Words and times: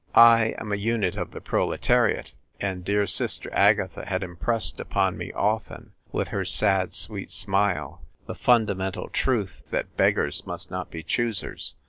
I 0.15 0.55
am 0.57 0.71
a 0.71 0.77
unit 0.77 1.15
of 1.15 1.29
the 1.29 1.41
proletariat, 1.41 2.33
and 2.59 2.83
dear 2.83 3.05
Sister 3.05 3.51
Agatha 3.53 4.03
had 4.05 4.23
impressed 4.23 4.79
upon 4.79 5.15
me 5.15 5.31
often, 5.31 5.91
with 6.11 6.31
lier 6.31 6.43
sad, 6.43 6.95
sweet 6.95 7.29
smile, 7.29 8.01
the 8.25 8.33
fundamental 8.33 9.09
truth 9.09 9.61
that 9.69 9.95
beg 9.97 10.15
gars 10.15 10.47
must 10.47 10.71
not 10.71 10.89
be 10.89 11.03
choosers. 11.03 11.75